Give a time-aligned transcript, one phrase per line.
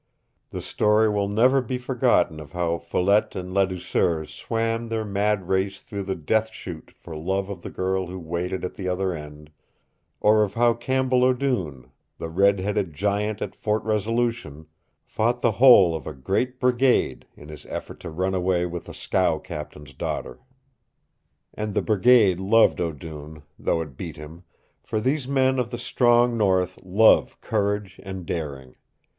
[0.49, 5.79] The story will never be forgotten of how Follette and Ladouceur swam their mad race
[5.79, 9.51] through the Death Chute for love of the girl who waited at the other end,
[10.19, 14.65] or of how Campbell O'Doone, the red headed giant at Fort Resolution,
[15.03, 18.95] fought the whole of a great brigade in his effort to run away with a
[18.95, 20.39] scow captain's daughter.
[21.53, 24.45] And the brigade loved O'Doone, though it beat him,
[24.81, 28.73] for these men of the strong north love courage and daring.